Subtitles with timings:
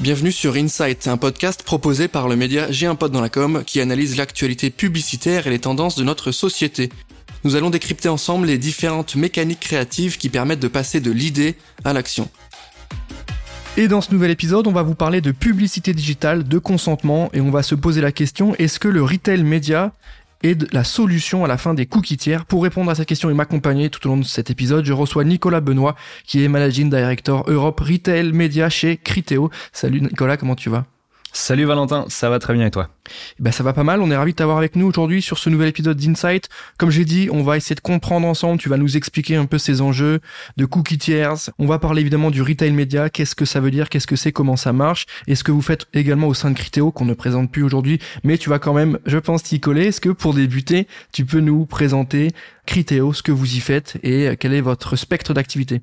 [0.00, 3.64] Bienvenue sur Insight, un podcast proposé par le média J'ai un pote dans la com
[3.66, 6.88] qui analyse l'actualité publicitaire et les tendances de notre société.
[7.42, 11.92] Nous allons décrypter ensemble les différentes mécaniques créatives qui permettent de passer de l'idée à
[11.92, 12.30] l'action.
[13.76, 17.40] Et dans ce nouvel épisode, on va vous parler de publicité digitale, de consentement, et
[17.40, 19.92] on va se poser la question, est-ce que le retail média
[20.42, 22.44] et de la solution à la fin des cookies tiers.
[22.44, 25.24] Pour répondre à cette question et m'accompagner tout au long de cet épisode, je reçois
[25.24, 25.94] Nicolas Benoît,
[26.24, 29.50] qui est Managing Director Europe Retail Media chez Criteo.
[29.72, 30.86] Salut Nicolas, comment tu vas?
[31.32, 32.88] Salut Valentin, ça va très bien et toi?
[33.38, 35.38] Eh ben ça va pas mal, on est ravi de t'avoir avec nous aujourd'hui sur
[35.38, 36.48] ce nouvel épisode d'Insight.
[36.78, 39.58] Comme j'ai dit, on va essayer de comprendre ensemble, tu vas nous expliquer un peu
[39.58, 40.20] ces enjeux
[40.56, 41.34] de cookie tiers.
[41.58, 44.32] On va parler évidemment du retail media, qu'est-ce que ça veut dire, qu'est-ce que c'est,
[44.32, 47.14] comment ça marche, et ce que vous faites également au sein de Criteo qu'on ne
[47.14, 49.86] présente plus aujourd'hui, mais tu vas quand même, je pense, t'y coller.
[49.86, 52.28] Est-ce que pour débuter, tu peux nous présenter
[52.66, 55.82] Criteo, ce que vous y faites et quel est votre spectre d'activité?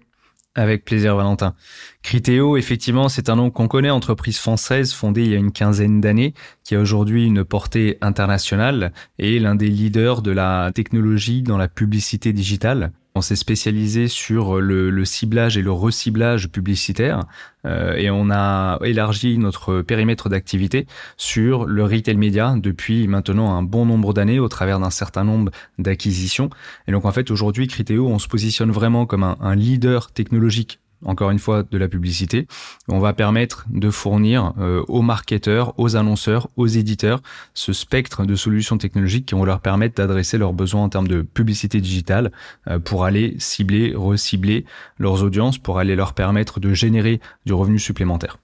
[0.56, 1.54] Avec plaisir, Valentin.
[2.02, 6.02] Criteo, effectivement, c'est un nom qu'on connaît, entreprise française fondée il y a une quinzaine
[6.02, 11.58] d'années, qui a aujourd'hui une portée internationale et l'un des leaders de la technologie dans
[11.58, 12.92] la publicité digitale.
[13.18, 17.24] On s'est spécialisé sur le, ciblage et le reciblage publicitaire
[17.66, 20.86] euh, et on a élargi notre périmètre d'activité
[21.16, 25.52] sur le retail média depuis maintenant un bon nombre d'années au travers d'un certain nombre
[25.80, 26.50] d'acquisitions.
[26.90, 31.32] Et donc en fait aujourd'hui Criteo on se positionne vraiment comme un leader technologique encore
[31.32, 32.48] une fois, de la publicité.
[32.88, 37.22] On va permettre de fournir euh, aux marketeurs, aux annonceurs, aux éditeurs
[37.54, 41.22] ce spectre de solutions technologiques qui vont leur permettre d'adresser leurs besoins en termes de
[41.22, 42.32] publicité digitale
[42.68, 44.66] euh, pour aller cibler, recibler
[45.00, 48.38] leurs audiences, pour aller leur permettre de générer du revenu supplémentaire.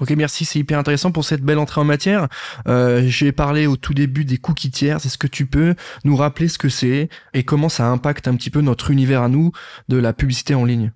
[0.00, 2.28] Ok, merci, c'est hyper intéressant pour cette belle entrée en matière.
[2.66, 4.96] Euh, J'ai parlé au tout début des cookies tiers.
[4.96, 8.48] Est-ce que tu peux nous rappeler ce que c'est et comment ça impacte un petit
[8.48, 9.52] peu notre univers à nous
[9.88, 10.92] de la publicité en ligne?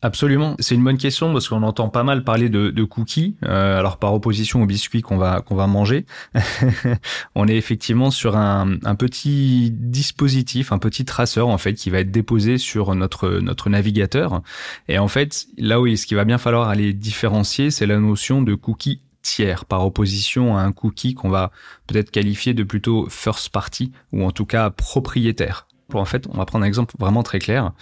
[0.00, 3.34] Absolument, c'est une bonne question parce qu'on entend pas mal parler de, cookies.
[3.42, 6.06] Euh, alors par opposition aux biscuits qu'on va qu'on va manger,
[7.34, 12.12] on est effectivement sur un, petit dispositif, un petit traceur en fait qui va être
[12.12, 14.42] déposé sur notre notre navigateur.
[14.86, 18.40] Et en fait, là où ce qu'il va bien falloir aller différencier, c'est la notion
[18.40, 21.50] de cookie tiers par opposition à un cookie qu'on va
[21.88, 25.66] peut-être qualifier de plutôt first party ou en tout cas propriétaire.
[25.88, 27.72] Pour en fait, on va prendre un exemple vraiment très clair.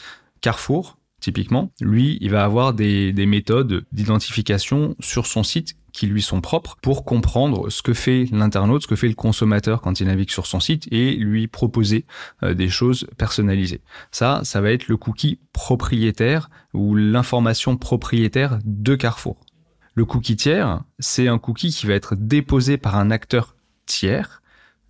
[0.40, 6.40] Carrefour typiquement, lui, il va avoir des, méthodes d'identification sur son site qui lui sont
[6.40, 10.30] propres pour comprendre ce que fait l'internaute, ce que fait le consommateur quand il navigue
[10.30, 12.04] sur son site et lui proposer
[12.44, 13.80] euh, des choses personnalisées.
[14.12, 19.40] Ça, ça va être le cookie propriétaire ou l'information propriétaire de Carrefour.
[19.94, 24.42] Le cookie tiers, c'est un cookie qui va être déposé par un acteur tiers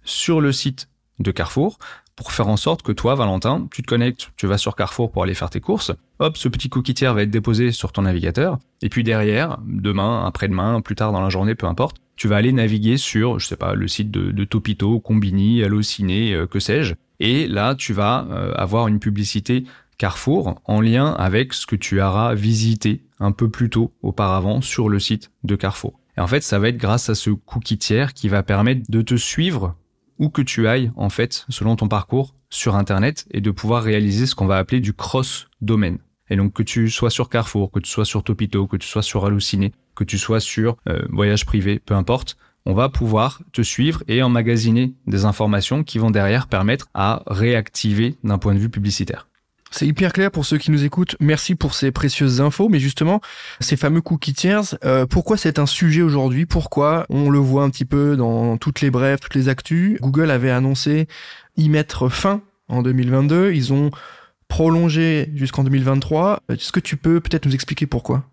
[0.04, 1.78] sur le site de Carrefour
[2.16, 5.22] pour faire en sorte que toi, Valentin, tu te connectes, tu vas sur Carrefour pour
[5.22, 5.92] aller faire tes courses.
[6.18, 8.58] Hop, ce petit cookie tiers va être déposé sur ton navigateur.
[8.80, 12.52] Et puis derrière, demain, après-demain, plus tard dans la journée, peu importe, tu vas aller
[12.52, 16.94] naviguer sur, je sais pas, le site de, Topito, Combini, Allociné, euh, que sais-je.
[17.20, 19.64] Et là, tu vas euh, avoir une publicité
[19.98, 24.88] Carrefour en lien avec ce que tu auras visité un peu plus tôt auparavant sur
[24.88, 26.00] le site de Carrefour.
[26.16, 29.02] Et en fait, ça va être grâce à ce cookie tiers qui va permettre de
[29.02, 29.74] te suivre
[30.18, 34.26] où que tu ailles, en fait, selon ton parcours sur Internet et de pouvoir réaliser
[34.26, 35.98] ce qu'on va appeler du cross-domaine.
[36.28, 39.02] Et donc que tu sois sur Carrefour, que tu sois sur Topito, que tu sois
[39.02, 43.62] sur Halluciné, que tu sois sur euh, Voyage Privé, peu importe, on va pouvoir te
[43.62, 48.70] suivre et emmagasiner des informations qui vont derrière permettre à réactiver d'un point de vue
[48.70, 49.28] publicitaire.
[49.70, 51.16] C'est hyper clair pour ceux qui nous écoutent.
[51.20, 52.68] Merci pour ces précieuses infos.
[52.68, 53.20] Mais justement,
[53.60, 56.46] ces fameux cookie tiers, euh, pourquoi c'est un sujet aujourd'hui?
[56.46, 60.00] Pourquoi on le voit un petit peu dans toutes les brèves, toutes les actus?
[60.00, 61.08] Google avait annoncé
[61.56, 63.52] y mettre fin en 2022.
[63.52, 63.90] Ils ont
[64.48, 66.42] prolongé jusqu'en 2023.
[66.48, 68.24] Est-ce que tu peux peut-être nous expliquer pourquoi?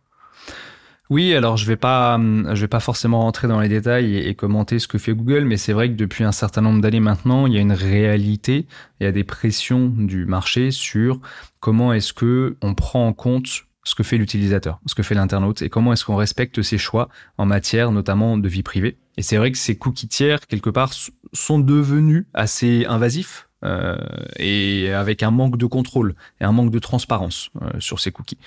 [1.09, 4.79] Oui, alors je vais pas, je vais pas forcément rentrer dans les détails et, commenter
[4.79, 7.53] ce que fait Google, mais c'est vrai que depuis un certain nombre d'années maintenant, il
[7.53, 8.67] y a une réalité,
[8.99, 11.19] il y a des pressions du marché sur
[11.59, 15.61] comment est-ce que on prend en compte ce que fait l'utilisateur, ce que fait l'internaute
[15.61, 18.97] et comment est-ce qu'on respecte ses choix en matière notamment de vie privée.
[19.17, 20.93] Et c'est vrai que ces cookies tiers, quelque part,
[21.33, 23.97] sont devenus assez invasifs euh,
[24.37, 28.37] et avec un manque de contrôle et un manque de transparence euh, sur ces cookies.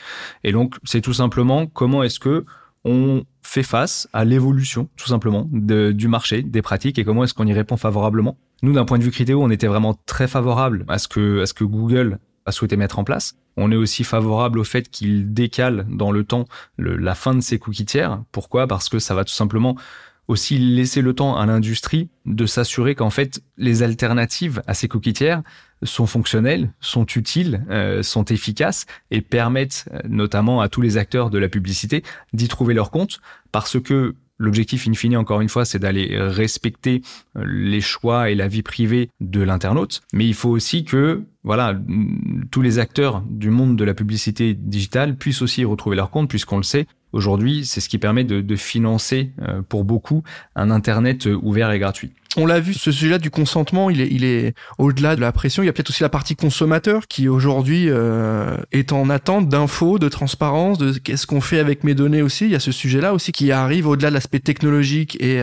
[0.45, 2.45] Et donc, c'est tout simplement comment est-ce que
[2.85, 7.47] on fait face à l'évolution, tout simplement, du marché, des pratiques et comment est-ce qu'on
[7.47, 8.37] y répond favorablement.
[8.63, 11.47] Nous, d'un point de vue Criteo, on était vraiment très favorable à ce que, à
[11.47, 13.37] ce que Google a souhaité mettre en place.
[13.57, 16.45] On est aussi favorable au fait qu'il décale dans le temps
[16.79, 18.23] la fin de ces cookies tiers.
[18.31, 18.69] Pourquoi?
[18.69, 19.77] Parce que ça va tout simplement
[20.29, 25.43] aussi laisser le temps à l'industrie de s'assurer qu'en fait les alternatives à ces coquitières
[25.83, 31.31] sont fonctionnelles, sont utiles, euh, sont efficaces et permettent euh, notamment à tous les acteurs
[31.31, 32.03] de la publicité
[32.33, 33.21] d'y trouver leur compte
[33.53, 37.01] parce que L'objectif in fine, encore une fois, c'est d'aller respecter
[37.39, 40.03] euh, les choix et la vie privée de l'internaute.
[40.13, 41.75] Mais il faut aussi que, voilà,
[42.51, 46.29] tous les acteurs du monde de la publicité digitale puissent aussi y retrouver leur compte,
[46.29, 50.23] puisqu'on le sait, Aujourd'hui, c'est ce qui permet de, financer euh, pour beaucoup
[50.55, 52.13] un Internet euh, ouvert et gratuit.
[52.37, 55.63] On l'a vu, ce sujet-là du consentement, il est, il est au-delà de la pression.
[55.63, 59.99] Il y a peut-être aussi la partie consommateur qui aujourd'hui euh, est en attente d'infos,
[59.99, 62.45] de transparence, de qu'est-ce qu'on fait avec mes données aussi.
[62.45, 65.43] Il y a ce sujet-là aussi qui arrive au-delà de l'aspect technologique et,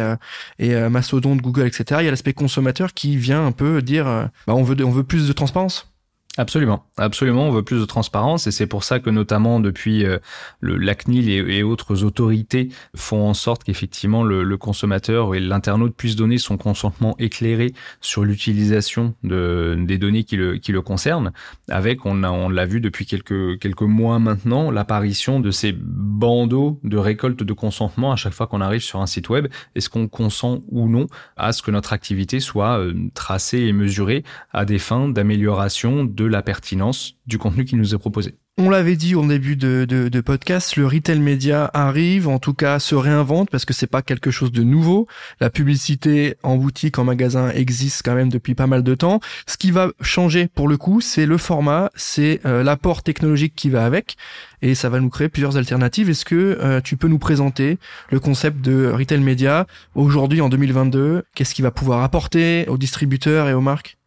[0.59, 2.01] et Mastodon, Google, etc.
[2.01, 4.05] Il y a l'aspect consommateur qui vient un peu dire,
[4.45, 5.92] bah, on veut, on veut plus de transparence.
[6.35, 7.47] Absolument, absolument.
[7.47, 10.17] On veut plus de transparence et c'est pour ça que notamment depuis euh,
[10.61, 16.15] le, la CNIL et, autres autorités font en sorte qu'effectivement le, consommateur et l'internaute puissent
[16.15, 21.33] donner son consentement éclairé sur l'utilisation de, des données qui le, qui le concernent.
[21.69, 26.79] Avec, on l'a on l'a vu depuis quelques quelques mois maintenant, l'apparition de ces bandeaux
[26.83, 29.49] de récolte de consentement à chaque fois qu'on arrive sur un site web.
[29.75, 31.05] Est-ce qu'on consent ou non
[31.37, 36.22] à ce que notre activité soit euh, tracée et mesurée à des fins d'amélioration de
[36.25, 38.35] la pertinence du contenu qui nous est proposé.
[38.59, 42.93] On l'avait dit au début de, podcast, le retail média arrive, en tout cas se
[42.93, 45.07] réinvente parce que c'est pas quelque chose de nouveau.
[45.39, 49.21] La publicité en boutique, en magasin existe quand même depuis pas mal de temps.
[49.47, 53.71] Ce qui va changer pour le coup, c'est le format, c'est euh, l'apport technologique qui
[53.71, 54.17] va avec,
[54.61, 56.11] et ça va nous créer plusieurs alternatives.
[56.11, 57.79] Est-ce que euh, tu peux nous présenter
[58.11, 59.65] le concept de retail média
[59.95, 63.97] aujourd'hui en 2022 Qu'est-ce qu'il va pouvoir apporter aux distributeurs et aux marques?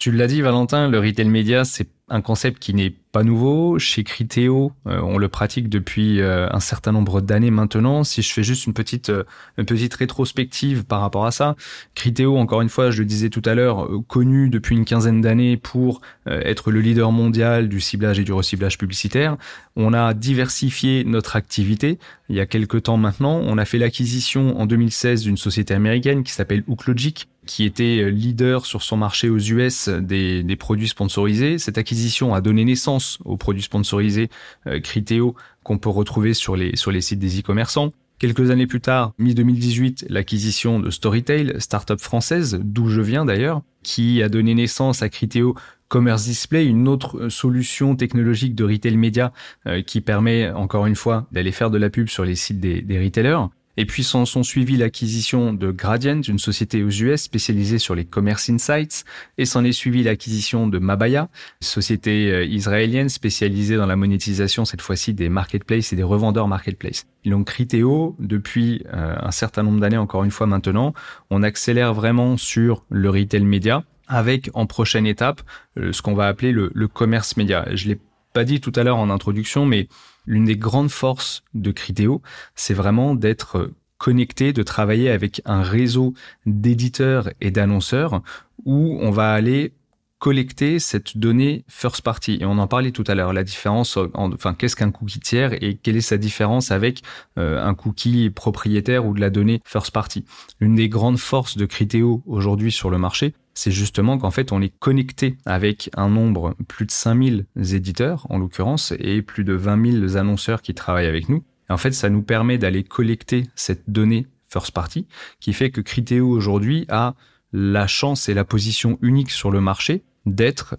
[0.00, 3.78] Tu l'as dit, Valentin, le retail média, c'est un concept qui n'est pas nouveau.
[3.78, 8.02] Chez Criteo, euh, on le pratique depuis euh, un certain nombre d'années maintenant.
[8.02, 9.24] Si je fais juste une petite, euh,
[9.58, 11.54] une petite rétrospective par rapport à ça,
[11.94, 15.58] Criteo, encore une fois, je le disais tout à l'heure, connu depuis une quinzaine d'années
[15.58, 19.36] pour être le leader mondial du ciblage et du reciblage publicitaire.
[19.76, 21.98] On a diversifié notre activité.
[22.30, 26.22] Il y a quelques temps maintenant, on a fait l'acquisition en 2016 d'une société américaine
[26.22, 31.58] qui s'appelle Hooklogic, qui était leader sur son marché aux US des, des produits sponsorisés.
[31.58, 34.28] Cette acquisition a donné naissance aux produits sponsorisés
[34.66, 37.92] euh, Criteo qu'on peut retrouver sur les, sur les sites des e-commerçants.
[38.18, 44.22] Quelques années plus tard, mi-2018, l'acquisition de Storytail, start-up française, d'où je viens d'ailleurs, qui
[44.22, 45.54] a donné naissance à Criteo
[45.88, 49.32] Commerce Display, une autre euh, solution technologique de retail média
[49.66, 52.82] euh, qui permet, encore une fois, d'aller faire de la pub sur les sites des,
[52.82, 53.48] des retailers.
[53.76, 58.04] Et puis s'en sont suivis l'acquisition de Gradient, une société aux US spécialisée sur les
[58.04, 59.04] commerce insights,
[59.38, 61.28] et s'en est suivi l'acquisition de Mabaya,
[61.60, 67.06] société euh, israélienne spécialisée dans la monétisation cette fois-ci des marketplaces et des revendeurs marketplace.
[67.24, 70.92] Donc Criteo, depuis euh, un certain nombre d'années encore une fois maintenant,
[71.30, 75.42] on accélère vraiment sur le retail média avec en prochaine étape
[75.78, 77.66] euh, ce qu'on va appeler le, le commerce média.
[77.72, 78.00] Je l'ai
[78.32, 79.88] pas dit tout à l'heure en introduction, mais
[80.26, 82.22] l'une des grandes forces de Criteo,
[82.54, 86.14] c'est vraiment d'être connecté, de travailler avec un réseau
[86.46, 88.22] d'éditeurs et d'annonceurs
[88.64, 89.74] où on va aller
[90.20, 92.38] collecter cette donnée first party.
[92.40, 95.76] Et on en parlait tout à l'heure, la différence, enfin, qu'est-ce qu'un cookie tiers et
[95.76, 97.02] quelle est sa différence avec
[97.38, 100.24] euh, un cookie propriétaire ou de la donnée first party.
[100.60, 104.62] L'une des grandes forces de Criteo aujourd'hui sur le marché, c'est justement qu'en fait, on
[104.62, 110.00] est connecté avec un nombre, plus de 5000 éditeurs, en l'occurrence, et plus de 20
[110.00, 111.44] 000 annonceurs qui travaillent avec nous.
[111.68, 115.06] Et en fait, ça nous permet d'aller collecter cette donnée first party,
[115.40, 117.14] qui fait que Criteo aujourd'hui a
[117.52, 120.76] la chance et la position unique sur le marché d'être,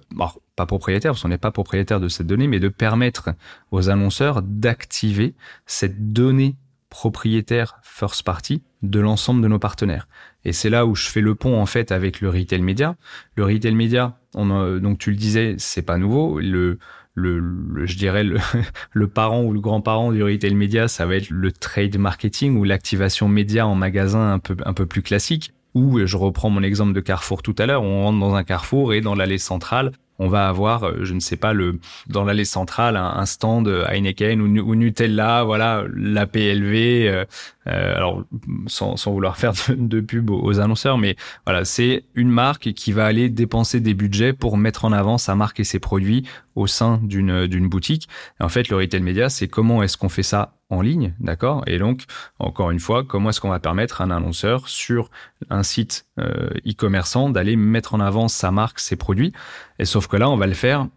[0.55, 3.31] pas propriétaire, parce qu'on n'est pas propriétaire de cette donnée, mais de permettre
[3.72, 5.34] aux annonceurs d'activer
[5.65, 6.55] cette donnée
[6.89, 10.07] propriétaire first party de l'ensemble de nos partenaires.
[10.43, 12.95] Et c'est là où je fais le pont en fait avec le retail média.
[13.36, 16.39] Le retail média, on donc tu le disais, c'est pas nouveau.
[16.39, 16.79] Le,
[17.13, 18.39] le, je dirais le,
[18.91, 22.63] le parent ou le grand-parent du retail média, ça va être le trade marketing ou
[22.63, 25.53] l'activation média en magasin un peu un peu plus classique.
[25.74, 28.93] Ou je reprends mon exemple de Carrefour tout à l'heure, on rentre dans un Carrefour
[28.93, 32.46] et dans l'allée centrale, on va avoir, euh, je ne sais pas, le dans l'allée
[32.46, 37.08] centrale, un, stand Heineken ou, Nutella, voilà, la PLV.
[37.08, 37.25] Euh,
[37.68, 38.24] euh, alors,
[38.68, 43.30] sans, vouloir faire de, pub aux, annonceurs, mais voilà, c'est une marque qui va aller
[43.30, 47.48] dépenser des budgets pour mettre en avant sa marque et ses produits au sein d'une
[47.48, 48.08] d'une boutique.
[48.40, 51.63] en fait, le retail média, c'est comment est-ce qu'on fait ça en ligne, d'accord?
[51.68, 52.06] Et donc,
[52.40, 55.12] encore une fois, comment est-ce qu'on va permettre à un annonceur sur
[55.50, 59.34] un site euh, e-commerçant d'aller mettre en avant sa marque, ses produits?
[59.80, 60.88] Et sauf que là, on va le faire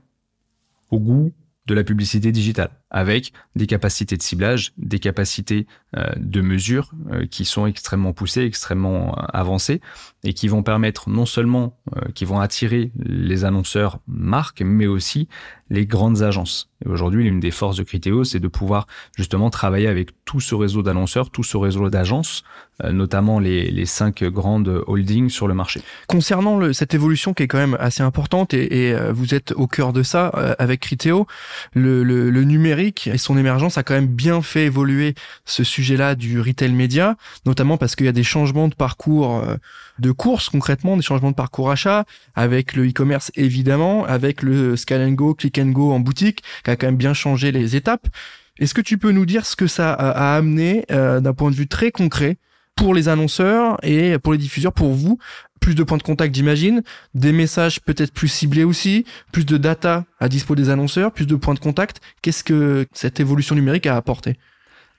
[0.90, 1.32] au goût
[1.66, 7.26] de la publicité digitale, avec des capacités de ciblage, des capacités euh, de mesure euh,
[7.26, 9.80] qui sont extrêmement poussées, extrêmement avancées
[10.22, 11.76] et qui vont permettre non seulement
[12.14, 15.28] qui vont attirer les annonceurs marques, mais aussi
[15.70, 16.70] les grandes agences.
[16.84, 18.86] Et aujourd'hui, l'une des forces de Criteo, c'est de pouvoir
[19.16, 22.44] justement travailler avec tout ce réseau d'annonceurs, tout ce réseau d'agences,
[22.82, 25.80] euh, notamment les, cinq grandes holdings sur le marché.
[26.08, 29.92] Concernant cette évolution qui est quand même assez importante et, euh, vous êtes au cœur
[29.92, 31.26] de ça euh, avec Criteo,
[31.74, 35.14] le, numérique et son émergence a quand même bien fait évoluer
[35.44, 39.42] ce sujet-là du retail média, notamment parce qu'il y a des changements de parcours
[39.98, 45.00] de course concrètement, des changements de parcours achat avec le e-commerce évidemment, avec le scan
[45.00, 48.08] and go, click and go en boutique qui a quand même bien changé les étapes.
[48.58, 51.56] Est-ce que tu peux nous dire ce que ça a, amené euh, d'un point de
[51.56, 52.36] vue très concret
[52.76, 55.18] pour les annonceurs et pour les diffuseurs, pour vous
[55.64, 56.82] plus de points de contact, j'imagine,
[57.14, 61.36] des messages peut-être plus ciblés aussi, plus de data à dispo des annonceurs, plus de
[61.36, 62.02] points de contact.
[62.20, 64.36] Qu'est-ce que cette évolution numérique a apporté?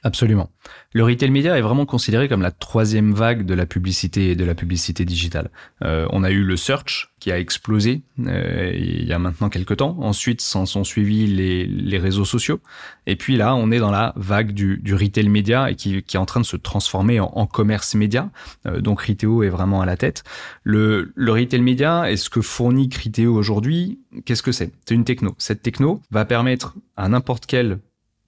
[0.05, 0.51] Absolument.
[0.93, 4.45] Le retail media est vraiment considéré comme la troisième vague de la publicité et de
[4.45, 5.49] la publicité digitale.
[5.83, 9.77] Euh, on a eu le search qui a explosé euh, il y a maintenant quelques
[9.77, 9.97] temps.
[9.99, 12.59] Ensuite, s'en sont suivis les, les, réseaux sociaux.
[13.07, 16.17] Et puis là, on est dans la vague du, du retail média et qui, qui,
[16.17, 18.29] est en train de se transformer en, commerce média.
[18.67, 20.23] Euh, donc Criteo est vraiment à la tête.
[20.61, 24.01] Le, le retail média est ce que fournit Criteo aujourd'hui.
[24.23, 24.71] Qu'est-ce que c'est?
[24.85, 25.33] C'est une techno.
[25.39, 27.79] Cette techno va permettre à n'importe quel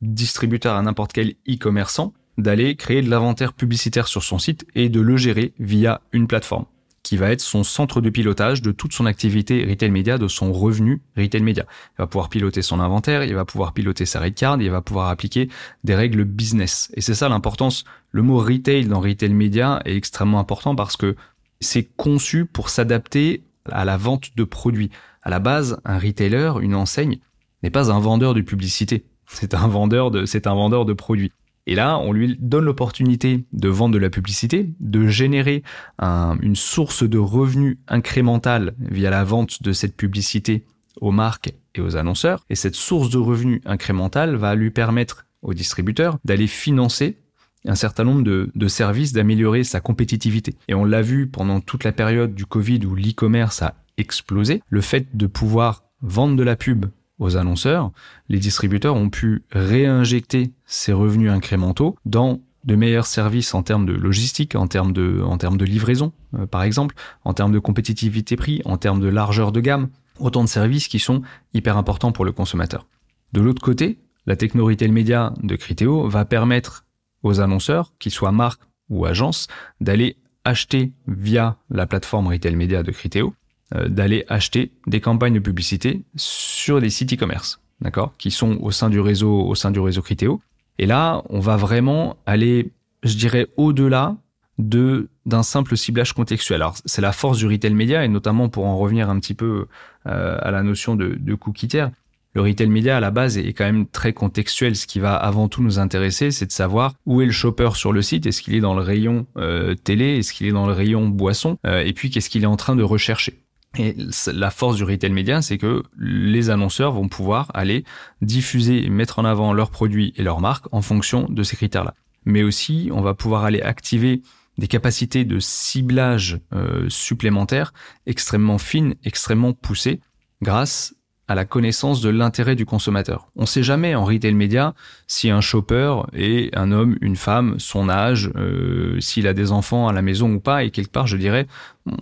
[0.02, 5.02] distributeur, à n'importe quel e-commerçant, d'aller créer de l'inventaire publicitaire sur son site et de
[5.02, 6.66] le gérer via une plateforme
[7.08, 10.52] qui va être son centre de pilotage de toute son activité retail média, de son
[10.52, 11.66] revenu retail média.
[11.94, 14.82] Il va pouvoir piloter son inventaire, il va pouvoir piloter sa rate card, il va
[14.82, 15.48] pouvoir appliquer
[15.86, 16.92] des règles business.
[16.96, 17.86] Et c'est ça l'importance.
[18.12, 21.16] Le mot retail dans retail média est extrêmement important parce que
[21.62, 24.92] c'est conçu pour s'adapter à la vente de produits.
[25.22, 27.20] À la base, un retailer, une enseigne,
[27.64, 29.06] n'est pas un vendeur de publicité.
[29.28, 31.32] C'est un vendeur de, produits.
[31.68, 35.64] Et là, on lui donne l'opportunité de vendre de la publicité, de générer
[36.00, 40.66] une source de revenus incrémentale via la vente de cette publicité
[41.02, 42.46] aux marques et aux annonceurs.
[42.50, 47.18] Et cette source de revenus incrémentale va lui permettre au distributeur d'aller financer
[47.66, 50.56] un certain nombre de services, d'améliorer sa compétitivité.
[50.70, 54.62] Et on l'a vu pendant toute la période du Covid où l'e-commerce a explosé.
[54.70, 56.86] Le fait de pouvoir vendre de la pub
[57.20, 57.92] aux annonceurs,
[58.30, 63.94] les distributeurs ont pu réinjecter ces revenus incrémentaux dans de meilleurs services en termes de
[63.94, 68.36] logistique, en termes de, en termes de livraison, euh, par exemple, en termes de compétitivité
[68.36, 71.22] prix, en termes de largeur de gamme, autant de services qui sont
[71.54, 72.86] hyper importants pour le consommateur.
[73.34, 76.86] De l'autre côté, la techno retail média de Criteo va permettre
[77.24, 79.48] aux annonceurs, qu'ils soient marques ou agences,
[79.80, 83.34] d'aller acheter via la plateforme retail média de Criteo
[83.74, 88.90] d'aller acheter des campagnes de publicité sur des sites e-commerce, d'accord, qui sont au sein
[88.90, 90.42] du réseau, au sein du réseau Criteo.
[90.80, 92.72] Et là, on va vraiment aller,
[93.04, 94.16] je dirais, au-delà
[94.58, 96.62] de d'un simple ciblage contextuel.
[96.62, 99.68] Alors c'est la force du retail média et notamment pour en revenir un petit peu
[100.08, 101.92] euh, à la notion de, de cookie tiers.
[102.34, 104.76] Le retail média à la base est quand même très contextuel.
[104.76, 107.92] Ce qui va avant tout nous intéresser, c'est de savoir où est le shopper sur
[107.92, 108.26] le site.
[108.26, 110.18] Est-ce qu'il est dans le rayon euh, télé?
[110.18, 111.58] Est-ce qu'il est dans le rayon boisson?
[111.66, 113.42] Et puis qu'est-ce qu'il est en train de rechercher?
[113.78, 113.96] Et
[114.34, 117.84] la force du retail média, c'est que les annonceurs vont pouvoir aller
[118.22, 121.94] diffuser et mettre en avant leurs produits et leurs marques en fonction de ces critères-là.
[122.26, 124.22] Mais aussi, on va pouvoir aller activer
[124.58, 127.74] des capacités de ciblage euh, supplémentaires
[128.06, 130.02] extrêmement fines, extrêmement poussées,
[130.42, 130.96] grâce
[131.28, 133.28] à la connaissance de l'intérêt du consommateur.
[133.36, 134.74] On ne sait jamais en retail média
[135.08, 139.88] si un shopper est un homme, une femme, son âge, euh, s'il a des enfants
[139.88, 140.64] à la maison ou pas.
[140.64, 141.48] Et quelque part, je dirais,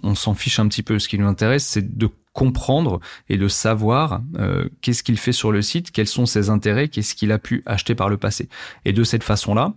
[0.03, 0.99] on, s'en fiche un petit peu.
[0.99, 5.51] Ce qui nous intéresse, c'est de comprendre et de savoir euh, qu'est-ce qu'il fait sur
[5.51, 8.49] le site, quels sont ses intérêts, qu'est-ce qu'il a pu acheter par le passé.
[8.83, 9.73] Et de cette façon-là,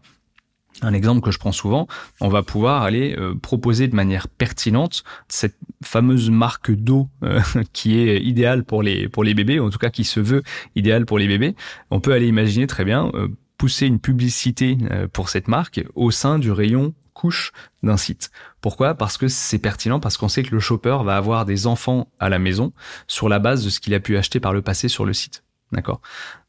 [0.82, 1.86] un exemple que je prends souvent,
[2.20, 7.40] on va pouvoir aller euh, proposer de manière pertinente cette fameuse marque d'eau euh,
[7.72, 10.42] qui est idéale pour les pour les bébés, en tout cas qui se veut
[10.76, 11.54] idéale pour les bébés.
[11.90, 14.78] On peut aller imaginer très bien euh, pousser une publicité
[15.12, 17.50] pour cette marque au sein du rayon couche
[17.82, 18.30] d'un site.
[18.60, 18.94] Pourquoi?
[18.94, 22.28] Parce que c'est pertinent, parce qu'on sait que le shopper va avoir des enfants à
[22.28, 22.70] la maison
[23.08, 25.42] sur la base de ce qu'il a pu acheter par le passé sur le site.
[25.72, 26.00] D'accord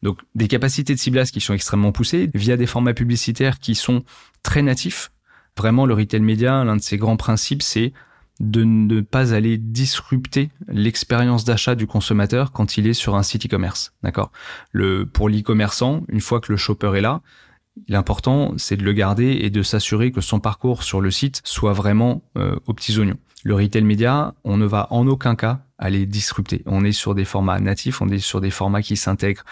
[0.02, 4.04] Donc des capacités de ciblage qui sont extrêmement poussées via des formats publicitaires qui sont
[4.44, 5.12] très natifs.
[5.58, 7.92] Vraiment, le retail média, l'un de ses grands principes, c'est
[8.40, 13.46] de ne pas aller disrupter l'expérience d'achat du consommateur quand il est sur un site
[13.46, 13.94] e-commerce.
[14.02, 14.32] D'accord
[14.72, 17.22] Le pour l'e-commerçant, une fois que le shopper est là,
[17.90, 21.74] l'important c'est de le garder et de s'assurer que son parcours sur le site soit
[21.74, 23.18] vraiment euh, aux petits oignons.
[23.44, 26.62] Le retail média, on ne va en aucun cas aller disrupter.
[26.66, 29.44] On est sur des formats natifs, on est sur des formats qui s'intègrent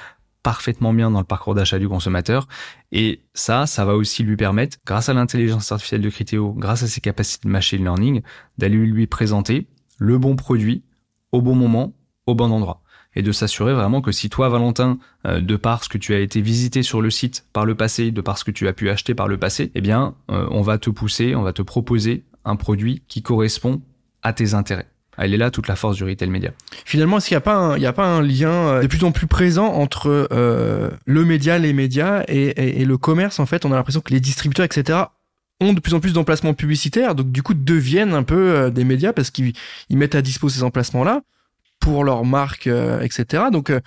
[0.43, 2.47] parfaitement bien dans le parcours d'achat du consommateur.
[2.91, 6.87] Et ça, ça va aussi lui permettre, grâce à l'intelligence artificielle de Criteo, grâce à
[6.87, 8.21] ses capacités de machine learning,
[8.57, 9.67] d'aller lui présenter
[9.97, 10.83] le bon produit
[11.31, 11.93] au bon moment,
[12.27, 12.81] au bon endroit
[13.17, 16.19] et de s'assurer vraiment que si toi, Valentin, euh, de par ce que tu as
[16.19, 18.91] été visité sur le site par le passé, de par ce que tu as pu
[18.91, 22.25] acheter par le passé, eh bien, euh, on va te pousser, on va te proposer
[22.45, 23.81] un produit qui correspond
[24.21, 24.87] à tes intérêts.
[25.17, 26.51] Elle est là toute la force du retail média.
[26.85, 29.27] Finalement, est-ce qu'il n'y a pas un, a un lien euh, de plus en plus
[29.27, 34.13] présent entre le média, les médias et, le commerce En fait, on a l'impression que
[34.13, 34.99] les distributeurs, etc.,
[35.59, 39.11] ont de plus en plus d'emplacements publicitaires, donc du coup deviennent un peu des médias
[39.11, 39.53] parce qu'ils
[39.89, 41.23] mettent à disposition ces emplacements-là
[41.79, 43.45] pour leur marque, euh, etc.
[43.51, 43.79] Donc, euh,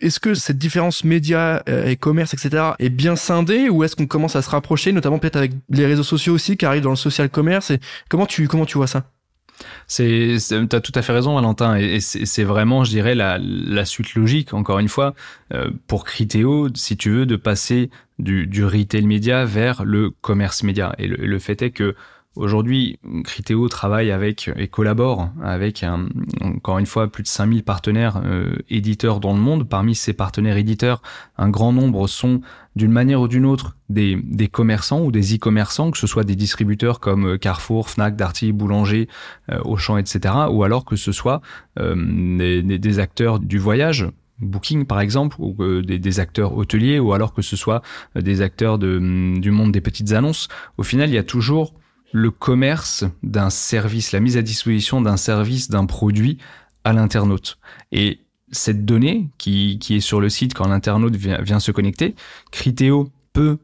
[0.00, 4.06] est-ce que cette différence média euh, et commerce, etc., est bien scindée ou est-ce qu'on
[4.06, 6.96] commence à se rapprocher, notamment peut-être avec les réseaux sociaux aussi qui arrivent dans le
[6.96, 7.78] social commerce et
[8.08, 9.04] comment tu comment tu vois ça?
[9.86, 10.36] C'est,
[10.68, 14.54] t'as tout à fait raison, Valentin, et, c'est vraiment, je dirais, la, la, suite logique.
[14.54, 15.14] Encore une fois,
[15.86, 20.94] pour Criteo, si tu veux, de passer du, du retail média vers le commerce média.
[20.98, 21.94] Et le, le fait est que
[22.34, 25.84] Aujourd'hui, Criteo travaille avec et collabore avec
[26.40, 29.68] encore une fois plus de 5000 partenaires euh, éditeurs dans le monde.
[29.68, 31.02] Parmi ces partenaires éditeurs,
[31.36, 32.40] un grand nombre sont
[32.74, 36.34] d'une manière ou d'une autre des, des commerçants ou des e-commerçants, que ce soit des
[36.34, 39.08] distributeurs comme euh, Carrefour, Fnac, Darty, Boulanger,
[39.50, 40.34] euh, Auchan, etc.
[40.50, 41.42] Ou alors que ce soit
[41.76, 44.08] des, des, acteurs du voyage,
[44.40, 47.82] Booking par exemple, ou des, des, acteurs hôteliers, ou alors que ce soit
[48.14, 48.98] des acteurs de,
[49.38, 50.48] du monde des petites annonces.
[50.78, 51.74] Au final, il y a toujours
[52.12, 56.38] le commerce d'un service, la mise à disposition d'un service, d'un produit
[56.84, 57.58] à l'internaute.
[57.90, 62.14] Et cette donnée qui, est sur le site quand l'internaute vient, vient, se connecter,
[62.50, 63.58] Criteo peut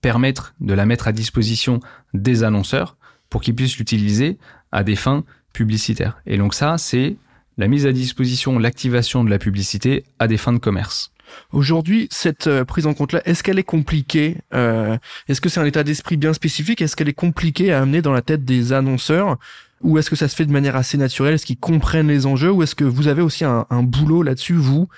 [0.00, 1.80] permettre de la mettre à disposition
[2.14, 2.96] des annonceurs
[3.30, 4.38] pour qu'ils puissent l'utiliser
[4.72, 6.18] à des fins publicitaires.
[6.26, 7.16] Et donc ça, c'est
[7.56, 11.12] la mise à disposition, l'activation de la publicité à des fins de commerce.
[11.52, 14.96] Aujourd'hui, cette euh, prise en compte-là, est-ce qu'elle est compliquée euh,
[15.28, 16.82] Est-ce que c'est un état d'esprit bien spécifique?
[16.82, 19.38] Est-ce qu'elle est compliquée à amener dans la tête des annonceurs?
[19.82, 21.34] Ou est-ce que ça se fait de manière assez naturelle?
[21.34, 22.50] Est-ce qu'ils comprennent les enjeux?
[22.50, 24.88] Ou est-ce que vous avez aussi un, boulot là-dessus, vous?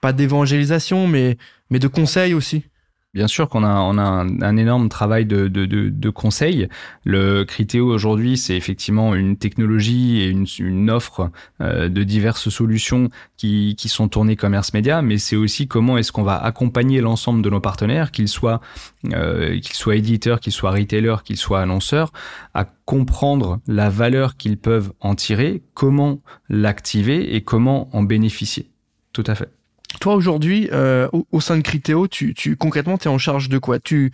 [0.00, 1.38] Pas d'évangélisation, mais,
[1.70, 2.64] mais de conseil aussi
[3.14, 6.68] Bien sûr qu'on a, on a un, énorme travail de, conseil.
[7.04, 13.76] Le Criteo aujourd'hui, c'est effectivement une technologie et une, offre euh, de diverses solutions qui,
[13.76, 17.50] qui sont tournées commerce média, mais c'est aussi comment est-ce qu'on va accompagner l'ensemble de
[17.50, 18.62] nos partenaires, qu'ils soient,
[19.12, 22.12] euh, qu'ils soient éditeurs, qu'ils soient retailers, qu'ils soient annonceurs,
[22.54, 28.70] à comprendre la valeur qu'ils peuvent en tirer, comment l'activer et comment en bénéficier.
[29.12, 29.50] Tout à fait.
[30.00, 33.58] Toi aujourd'hui, euh, au, sein de Criteo, tu, tu concrètement, tu es en charge de
[33.58, 33.78] quoi?
[33.78, 34.10] Tu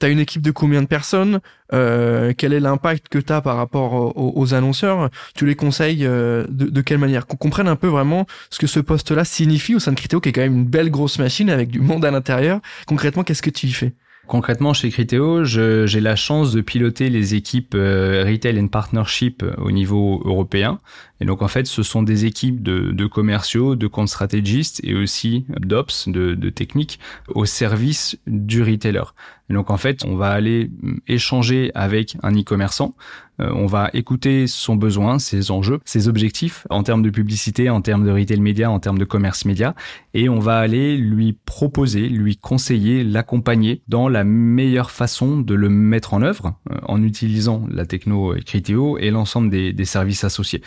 [0.00, 1.40] as une équipe de combien de personnes?
[1.72, 5.10] Euh, Quel est l'impact que tu as par rapport aux, annonceurs?
[5.34, 7.26] Tu les conseilles euh, de, de, quelle manière?
[7.26, 10.30] Qu'on comprenne un peu vraiment ce que ce poste-là signifie au sein de Criteo, qui
[10.30, 12.60] est quand même une belle grosse machine avec du monde à l'intérieur.
[12.86, 13.92] Concrètement, qu'est-ce que tu y fais?
[14.26, 19.70] Concrètement, chez Criteo, j'ai la chance de piloter les équipes euh, Retail and Partnership au
[19.72, 20.80] niveau européen.
[21.22, 24.96] Et donc, en fait, ce sont des équipes de, de commerciaux, de compte stratégistes et
[24.96, 29.04] aussi d'ops, de, de techniques au service du retailer.
[29.48, 30.72] Et donc, en fait, on va aller
[31.06, 32.96] échanger avec un e-commerçant
[33.40, 37.80] euh, on va écouter son besoin, ses enjeux, ses objectifs en termes de publicité, en
[37.80, 39.74] termes de retail média, en termes de commerce média,
[40.14, 45.68] et on va aller lui proposer, lui conseiller, l'accompagner dans la meilleure façon de le
[45.68, 50.62] mettre en œuvre euh, en utilisant la techno Criteo et l'ensemble des, services associés.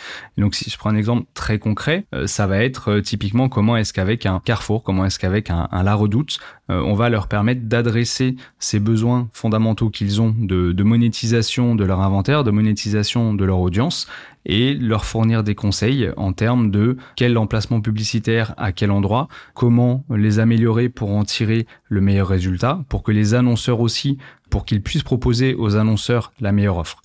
[0.54, 4.26] Si je prends un exemple très concret, euh, ça va être typiquement comment est-ce qu'avec
[4.26, 9.28] un Carrefour, comment est-ce qu'avec un, La Redoute, on va leur permettre d'adresser ces besoins
[9.32, 14.08] fondamentaux qu'ils ont de, monétisation de leur inventaire, de monétisation de leur audience
[14.46, 20.04] et leur fournir des conseils en termes de quel emplacement publicitaire à quel endroit, comment
[20.10, 24.18] les améliorer pour en tirer le meilleur résultat, pour que les annonceurs aussi,
[24.50, 27.02] pour qu'ils puissent proposer aux annonceurs la meilleure offre.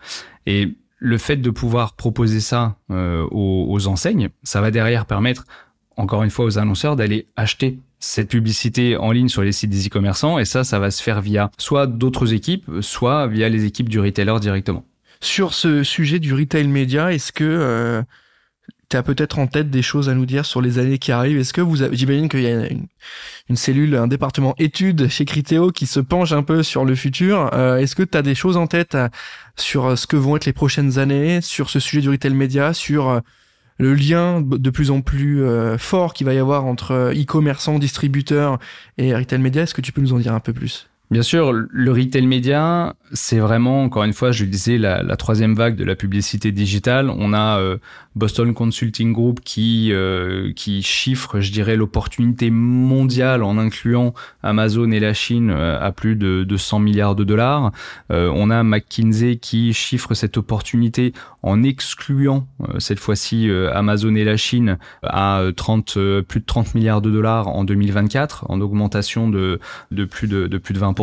[1.02, 5.46] Le fait de pouvoir proposer ça euh, aux, enseignes, ça va derrière permettre
[5.98, 9.88] encore une fois aux annonceurs d'aller acheter cette publicité en ligne sur les sites des
[9.88, 13.90] e-commerçants et ça, ça va se faire via soit d'autres équipes, soit via les équipes
[13.90, 14.86] du retailer directement.
[15.22, 18.04] Sur ce sujet du retail média, est-ce que euh,
[18.92, 21.38] tu peut-être en tête des choses à nous dire sur les années qui arrivent.
[21.38, 22.88] Est-ce que vous j'imagine qu'il y a une,
[23.50, 27.50] une, cellule, un département études chez Criteo qui se penche un peu sur le futur.
[27.54, 29.08] Euh, est-ce que tu des choses en tête euh,
[29.56, 33.22] sur ce que vont être les prochaines années, sur ce sujet du retail média, sur
[33.78, 35.44] le lien de plus en plus
[35.78, 38.60] fort qu'il va y avoir entre e-commerçants, distributeurs
[38.98, 39.64] et retail média?
[39.64, 40.91] Est-ce que tu peux nous en dire un peu plus?
[41.12, 45.56] Bien sûr, le retail média, c'est vraiment, encore une fois, je le disais, la, troisième
[45.56, 47.10] vague de la publicité digitale.
[47.10, 47.78] On a euh,
[48.16, 55.02] Boston Consulting Group qui euh, qui chiffre, je dirais, l'opportunité mondiale en incluant Amazon et
[55.02, 57.72] la Chine euh, à plus de, de 100 milliards de dollars.
[58.10, 62.48] on a McKinsey qui chiffre cette opportunité en excluant
[62.78, 65.98] cette fois-ci Amazon et la Chine à 30
[66.28, 69.60] plus de 30 milliards de dollars en 2024, en augmentation de
[70.10, 70.94] plus de, de plus de 20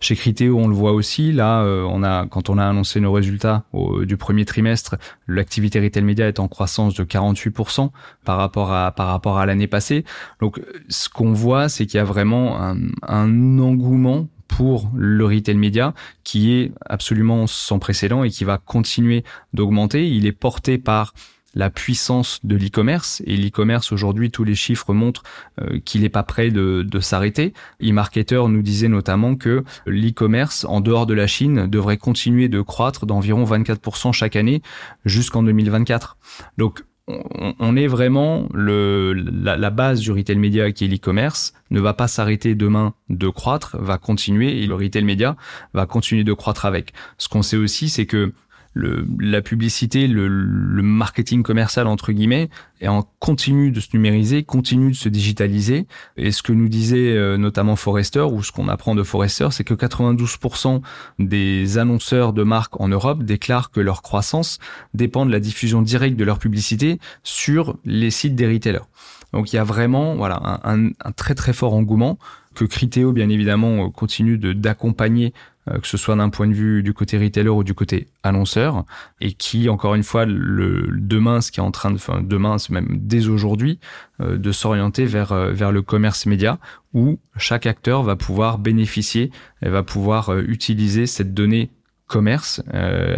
[0.00, 1.32] chez Criteo, on le voit aussi.
[1.32, 3.64] Là, euh, on a, quand on a annoncé nos résultats
[4.02, 4.96] du premier trimestre,
[5.28, 7.90] l'activité retail média est en croissance de 48%
[8.24, 10.04] par rapport à, par rapport à l'année passée.
[10.40, 15.56] Donc, ce qu'on voit, c'est qu'il y a vraiment un, un engouement pour le retail
[15.56, 20.08] média qui est absolument sans précédent et qui va continuer d'augmenter.
[20.08, 21.14] Il est porté par
[21.54, 23.22] la puissance de l'e-commerce.
[23.26, 25.22] Et l'e-commerce, aujourd'hui, tous les chiffres montrent
[25.60, 27.52] euh, qu'il n'est pas prêt de, de s'arrêter.
[27.82, 33.06] E-Marketer nous disait notamment que l'e-commerce, en dehors de la Chine, devrait continuer de croître
[33.06, 34.62] d'environ 24% chaque année
[35.04, 36.16] jusqu'en 2024.
[36.58, 41.78] Donc, on est vraiment le, la, la, base du retail média qui est l'e-commerce ne
[41.78, 45.36] va pas s'arrêter demain de croître, va continuer et le retail média
[45.74, 46.94] va continuer de croître avec.
[47.18, 48.32] Ce qu'on sait aussi, c'est que
[48.74, 54.42] le, la publicité, le, le, marketing commercial entre guillemets, est en continue de se numériser,
[54.42, 55.86] continue de se digitaliser.
[56.16, 59.64] Et ce que nous disait euh, notamment Forrester, ou ce qu'on apprend de Forrester, c'est
[59.64, 60.82] que 92%
[61.20, 64.58] des annonceurs de marques en Europe déclarent que leur croissance
[64.92, 68.86] dépend de la diffusion directe de leur publicité sur les sites des retailers.
[69.32, 72.18] Donc il y a vraiment voilà un, un très très fort engouement
[72.54, 75.34] que Criteo bien évidemment continue d'accompagner
[75.66, 78.84] que ce soit d'un point de vue du côté retailer ou du côté annonceur,
[79.20, 82.58] et qui, encore une fois, le demain, ce qui est en train de, enfin demain,
[82.58, 83.80] c'est même dès aujourd'hui,
[84.20, 86.58] euh, de s'orienter vers euh, vers le commerce média,
[86.92, 89.30] où chaque acteur va pouvoir bénéficier,
[89.62, 91.70] et va pouvoir utiliser cette donnée
[92.06, 92.62] commerce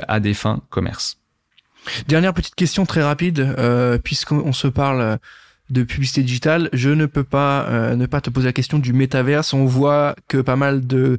[0.07, 1.19] à des fins commerce.
[2.07, 3.55] Dernière petite question très rapide,
[4.05, 5.19] puisqu'on se parle
[5.71, 9.53] de publicité digitale, je ne peux pas ne pas te poser la question du métaverse.
[9.53, 11.19] On voit que pas mal de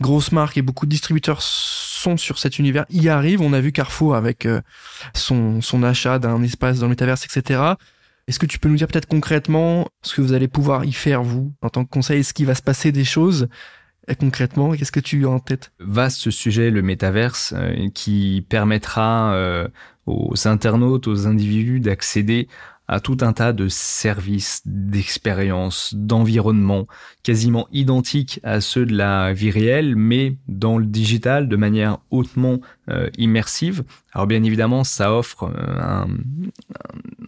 [0.00, 3.40] grosses marques et beaucoup de distributeurs sont sur cet univers, y arrivent.
[3.40, 4.60] On a vu Carrefour avec euh,
[5.14, 7.74] son, son achat d'un espace dans le métaverse, etc.
[8.28, 11.22] Est-ce que tu peux nous dire peut-être concrètement ce que vous allez pouvoir y faire,
[11.22, 12.20] vous, en tant que conseil?
[12.20, 13.48] Est-ce qu'il va se passer des choses
[14.08, 14.72] et concrètement?
[14.72, 15.72] Qu'est-ce que tu as en tête?
[15.78, 19.68] Vaste sujet, le métaverse, euh, qui permettra euh,
[20.06, 22.48] aux internautes, aux individus d'accéder
[22.88, 26.86] à tout un tas de services, d'expériences, d'environnements
[27.22, 32.60] quasiment identiques à ceux de la vie réelle, mais dans le digital de manière hautement
[32.88, 33.82] euh, immersive.
[34.12, 36.06] Alors bien évidemment, ça offre euh, un,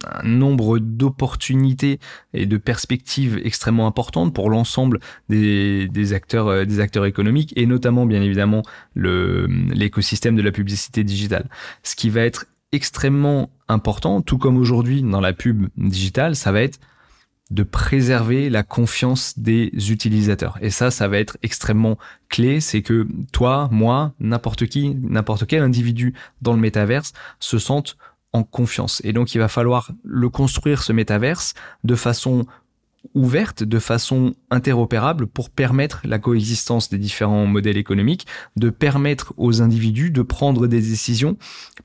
[0.05, 1.99] un, nombre d'opportunités
[2.33, 7.65] et de perspectives extrêmement importantes pour l'ensemble des, des, acteurs, euh, des acteurs économiques et
[7.65, 8.61] notamment bien évidemment
[8.95, 11.49] l'écosystème de la publicité digitale.
[11.83, 16.61] Ce qui va être extrêmement important, tout comme aujourd'hui dans la pub digitale, ça va
[16.61, 16.79] être
[17.51, 20.57] de préserver la confiance des utilisateurs.
[20.61, 21.97] Et ça, ça va être extrêmement
[22.29, 27.97] clé, c'est que toi, moi, n'importe qui, n'importe quel individu dans le métaverse se sente
[28.33, 29.01] en confiance.
[29.03, 32.45] Et donc, il va falloir le construire, ce métaverse, de façon
[33.13, 39.61] ouverte de façon interopérable pour permettre la coexistence des différents modèles économiques, de permettre aux
[39.61, 41.37] individus de prendre des décisions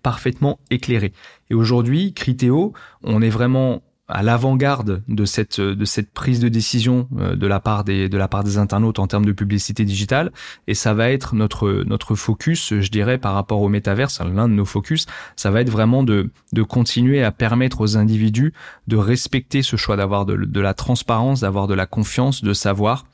[0.03, 1.13] parfaitement éclairées.
[1.51, 2.73] Et aujourd'hui, Criteo,
[3.03, 7.59] on est vraiment à l'avant-garde de cette de cette prise de décision euh, de la
[7.59, 10.31] part des de la part des internautes en termes de publicité digitale.
[10.67, 14.55] Et ça va être notre notre focus je dirais par rapport au métaverse l'un de
[14.55, 15.07] nos focus.
[15.37, 18.53] Ça va être vraiment de de continuer à permettre aux individus
[18.89, 23.05] de respecter ce choix d'avoir de, de la transparence d'avoir de la confiance de savoir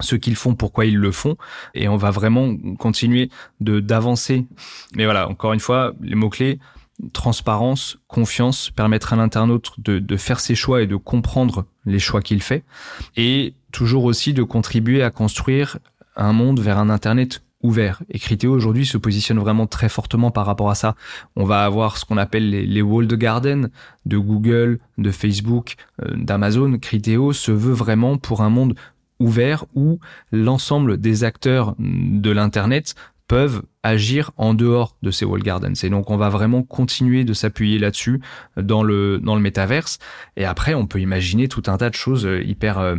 [0.00, 1.36] ce qu'ils font, pourquoi ils le font,
[1.74, 4.46] et on va vraiment continuer de d'avancer.
[4.94, 6.58] Mais voilà, encore une fois, les mots clés
[7.12, 12.22] transparence, confiance, permettre à l'internaute de, de, faire ses choix et de comprendre les choix
[12.22, 12.64] qu'il fait,
[13.16, 15.78] et toujours aussi de contribuer à construire
[16.16, 18.02] un monde vers un Internet ouvert.
[18.10, 20.94] Et Criteo aujourd'hui se positionne vraiment très fortement par rapport à ça.
[21.36, 23.70] On va avoir ce qu'on appelle les, les walled garden
[24.04, 26.78] de Google, de Facebook, euh, d'Amazon.
[26.78, 28.74] Criteo se veut vraiment pour un monde
[29.18, 29.98] ouvert où
[30.30, 32.94] l'ensemble des acteurs de l'Internet
[33.28, 35.74] peuvent agir en dehors de ces wall gardens.
[35.82, 38.20] Et donc on va vraiment continuer de s'appuyer là-dessus
[38.56, 39.98] dans le dans le métaverse.
[40.36, 42.96] Et après, on peut imaginer tout un tas de choses hyper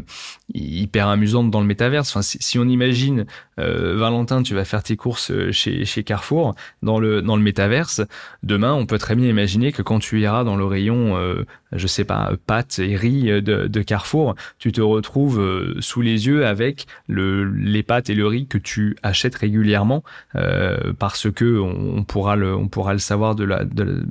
[0.54, 2.10] hyper amusantes dans le métaverse.
[2.10, 3.26] Enfin, si, on imagine
[3.58, 8.02] Valentin, tu vas faire tes courses chez chez Carrefour dans le dans le métaverse.
[8.44, 11.88] Demain, on peut très bien imaginer que quand tu iras dans le rayon, euh, je
[11.88, 16.46] sais pas, pâtes et riz de, de, Carrefour, tu te retrouves euh, sous les yeux
[16.46, 20.04] avec le, les pâtes et le riz que tu achètes régulièrement
[20.36, 23.36] euh, parce que on, pourra le on pourra le savoir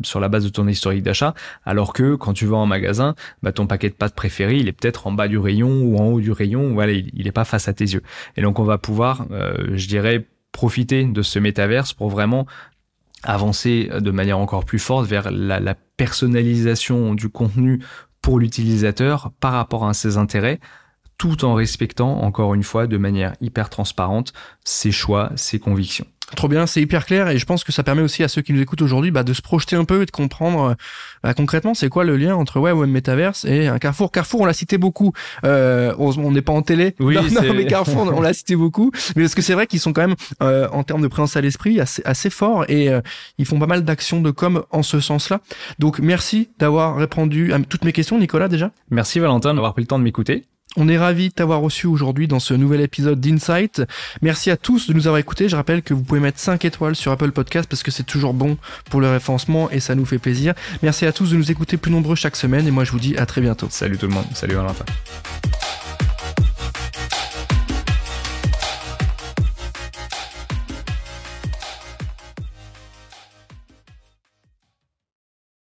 [0.02, 1.34] sur la base de ton historique d'achat.
[1.64, 4.72] Alors que quand tu vas en magasin, bah, ton paquet de pâtes préféré, il est
[4.72, 6.74] peut-être en bas du rayon ou en haut du rayon.
[6.74, 8.02] Voilà, il, il est pas face à tes yeux.
[8.36, 9.26] Et donc on va pouvoir,
[9.72, 12.46] je dirais profiter de ce métaverse pour vraiment
[13.22, 17.82] avancer de manière encore plus forte vers la, personnalisation du contenu
[18.20, 20.60] pour l'utilisateur par rapport à ses intérêts,
[21.18, 24.32] tout en respectant, encore une fois, de manière hyper transparente,
[24.64, 26.06] ses choix, ses convictions.
[26.34, 28.52] Trop bien, c'est hyper clair et je pense que ça permet aussi à ceux qui
[28.52, 30.74] nous écoutent aujourd'hui bah, de se projeter un peu et de comprendre euh,
[31.22, 34.10] bah, concrètement c'est quoi le lien entre web, web metaverse et un Carrefour.
[34.10, 35.12] Carrefour, on l'a cité beaucoup.
[35.44, 36.96] Euh, on n'est pas en télé.
[36.98, 38.90] Oui, non, mais Carrefour, on l'a cité beaucoup.
[39.14, 41.40] Mais parce que c'est vrai qu'ils sont quand même euh, en termes de présence à
[41.40, 43.00] l'esprit assez, assez forts et euh,
[43.38, 45.40] ils font pas mal d'actions de com en ce sens-là.
[45.78, 48.72] Donc merci d'avoir répondu à toutes mes questions, Nicolas déjà.
[48.90, 50.42] Merci Valentin d'avoir pris le temps de m'écouter.
[50.76, 53.82] On est ravi de t'avoir reçu aujourd'hui dans ce nouvel épisode d'Insight.
[54.20, 55.48] Merci à tous de nous avoir écoutés.
[55.48, 58.34] Je rappelle que vous pouvez mettre 5 étoiles sur Apple Podcast parce que c'est toujours
[58.34, 58.58] bon
[58.90, 60.54] pour le référencement et ça nous fait plaisir.
[60.82, 63.16] Merci à tous de nous écouter plus nombreux chaque semaine et moi je vous dis
[63.16, 63.68] à très bientôt.
[63.70, 64.26] Salut tout le monde.
[64.34, 64.84] Salut Valentin.